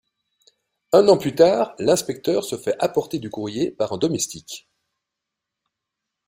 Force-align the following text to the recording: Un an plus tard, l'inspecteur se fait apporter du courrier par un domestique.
Un 0.93 1.07
an 1.09 1.15
plus 1.19 1.35
tard, 1.35 1.75
l'inspecteur 1.77 2.43
se 2.43 2.57
fait 2.57 2.73
apporter 2.79 3.19
du 3.19 3.29
courrier 3.29 3.69
par 3.69 3.93
un 3.93 3.99
domestique. 3.99 4.67